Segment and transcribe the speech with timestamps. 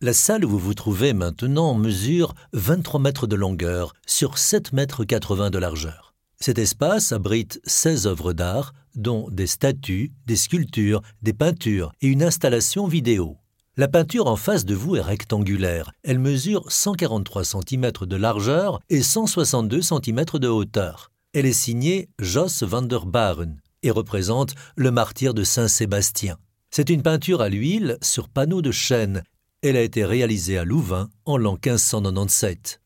[0.00, 5.02] La salle où vous vous trouvez maintenant mesure 23 mètres de longueur sur 7 mètres
[5.02, 6.14] 80 de largeur.
[6.38, 12.22] Cet espace abrite 16 œuvres d'art, dont des statues, des sculptures, des peintures et une
[12.22, 13.38] installation vidéo.
[13.76, 15.90] La peinture en face de vous est rectangulaire.
[16.04, 21.10] Elle mesure 143 cm de largeur et 162 cm de hauteur.
[21.32, 26.36] Elle est signée Jos van der Baren et représente le martyr de Saint-Sébastien.
[26.70, 29.24] C'est une peinture à l'huile sur panneau de chêne
[29.62, 32.80] elle a été réalisée à Louvain en l'an 1597.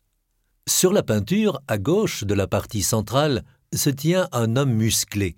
[0.69, 3.45] Sur la peinture, à gauche de la partie centrale,
[3.75, 5.37] se tient un homme musclé.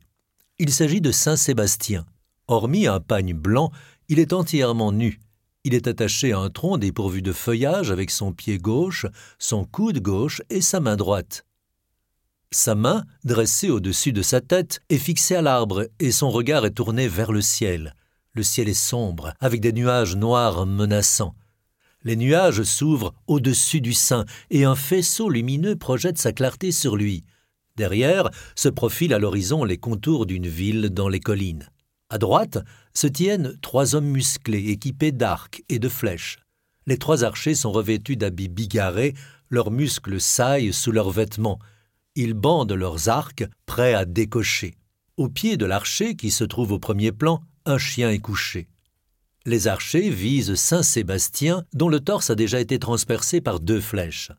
[0.59, 2.05] Il s'agit de Saint Sébastien.
[2.47, 3.73] Hormis un pagne blanc,
[4.09, 5.21] il est entièrement nu.
[5.65, 9.07] Il est attaché à un tronc dépourvu de feuillage avec son pied gauche,
[9.39, 11.47] son coude gauche et sa main droite.
[12.51, 16.73] Sa main, dressée au-dessus de sa tête, est fixée à l'arbre et son regard est
[16.73, 17.97] tourné vers le ciel.
[18.35, 21.37] Le ciel est sombre, avec des nuages noirs menaçants.
[22.03, 27.25] Les nuages s'ouvrent au-dessus du sein, et un faisceau lumineux projette sa clarté sur lui.
[27.77, 31.69] Derrière se profilent à l'horizon les contours d'une ville dans les collines.
[32.11, 32.59] À droite
[32.93, 36.39] se tiennent trois hommes musclés équipés d'arcs et de flèches.
[36.87, 39.15] Les trois archers sont revêtus d'habits bigarrés,
[39.49, 41.59] leurs muscles saillent sous leurs vêtements.
[42.17, 44.75] Ils bandent leurs arcs, prêts à décocher.
[45.17, 48.69] Au pied de l'archer, qui se trouve au premier plan, un chien est couché.
[49.47, 54.33] Les archers visent Saint Sébastien, dont le torse a déjà été transpercé par deux flèches.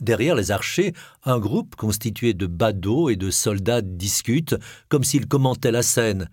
[0.00, 0.92] Derrière les archers,
[1.24, 4.56] un groupe constitué de badauds et de soldats discute,
[4.88, 6.28] comme s'ils commentaient la scène.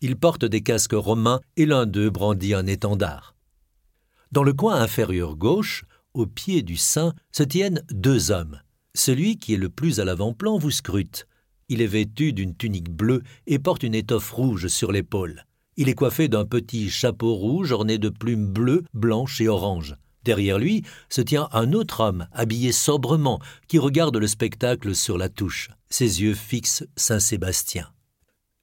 [0.00, 3.34] Ils portent des casques romains et l'un d'eux brandit un étendard.
[4.30, 8.60] Dans le coin inférieur gauche, au pied du saint, se tiennent deux hommes.
[8.94, 11.26] Celui qui est le plus à l'avant-plan vous scrute.
[11.68, 15.44] Il est vêtu d'une tunique bleue et porte une étoffe rouge sur l'épaule.
[15.76, 19.96] Il est coiffé d'un petit chapeau rouge orné de plumes bleues, blanches et oranges.
[20.24, 25.28] Derrière lui se tient un autre homme, habillé sobrement, qui regarde le spectacle sur la
[25.28, 25.70] touche.
[25.90, 27.88] Ses yeux fixent Saint Sébastien.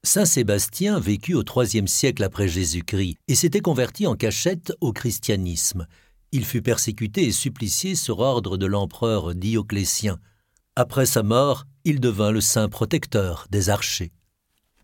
[0.02, 5.86] Saint Sébastien vécut au IIIe siècle après Jésus-Christ et s'était converti en cachette au christianisme.
[6.32, 10.18] Il fut persécuté et supplicié sur ordre de l'empereur Dioclétien.
[10.76, 14.12] Après sa mort, il devint le saint protecteur des archers.